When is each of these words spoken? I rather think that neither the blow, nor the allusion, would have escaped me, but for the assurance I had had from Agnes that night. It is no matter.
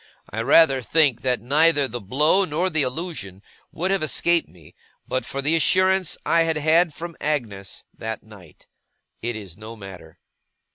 I 0.31 0.41
rather 0.41 0.81
think 0.81 1.21
that 1.21 1.41
neither 1.43 1.87
the 1.87 2.01
blow, 2.01 2.43
nor 2.43 2.71
the 2.71 2.81
allusion, 2.81 3.43
would 3.71 3.91
have 3.91 4.01
escaped 4.01 4.49
me, 4.49 4.73
but 5.07 5.27
for 5.27 5.43
the 5.43 5.55
assurance 5.55 6.17
I 6.25 6.41
had 6.41 6.57
had 6.57 6.91
from 6.91 7.15
Agnes 7.21 7.85
that 7.95 8.23
night. 8.23 8.65
It 9.21 9.35
is 9.35 9.57
no 9.57 9.75
matter. 9.75 10.17